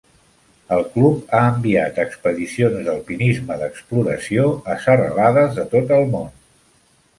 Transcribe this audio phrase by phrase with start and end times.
[0.77, 6.29] El club ha enviat expedicions d'alpinisme d'exploració a serralades de tot el món.